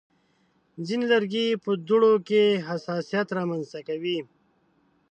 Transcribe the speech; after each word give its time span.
ځینې 0.85 1.05
لرګي 1.13 1.47
په 1.63 1.71
دوړو 1.87 2.13
کې 2.27 2.43
حساسیت 2.67 3.27
رامنځته 3.37 3.79
کوي. 3.87 4.17